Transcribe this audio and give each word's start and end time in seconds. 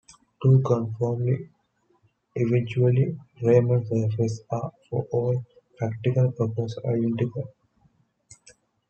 Two 0.41 0.61
conformally 0.65 1.47
equivalent 2.35 3.19
Riemann 3.39 3.85
surfaces 3.85 4.41
are 4.49 4.71
for 4.89 5.03
all 5.11 5.45
practical 5.77 6.31
purposes 6.31 6.79
identical. 6.85 7.53